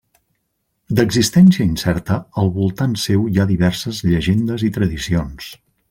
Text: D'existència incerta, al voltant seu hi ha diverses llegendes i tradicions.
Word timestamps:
D'existència 0.99 1.65
incerta, 1.73 2.17
al 2.43 2.49
voltant 2.57 2.97
seu 3.03 3.29
hi 3.35 3.43
ha 3.45 3.49
diverses 3.53 4.01
llegendes 4.11 4.65
i 4.71 4.73
tradicions. 4.81 5.53